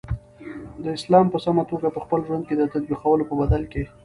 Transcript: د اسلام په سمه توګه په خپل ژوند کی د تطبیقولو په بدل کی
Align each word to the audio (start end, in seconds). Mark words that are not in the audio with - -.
د 0.83 0.85
اسلام 0.97 1.25
په 1.33 1.37
سمه 1.45 1.63
توګه 1.71 1.87
په 1.95 1.99
خپل 2.03 2.19
ژوند 2.27 2.43
کی 2.47 2.55
د 2.57 2.63
تطبیقولو 2.73 3.23
په 3.29 3.35
بدل 3.41 3.63
کی 3.71 3.83